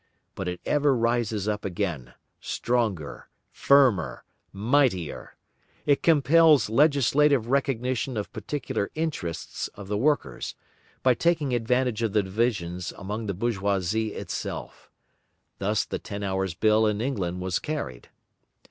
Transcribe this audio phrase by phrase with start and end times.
[0.33, 5.35] But it ever rises up again, stronger, firmer, mightier.
[5.85, 10.55] It compels legislative recognition of particular interests of the workers,
[11.03, 14.89] by taking advantage of the divisions among the bourgeoisie itself.
[15.59, 18.09] Thus the ten hours' bill in England was carried.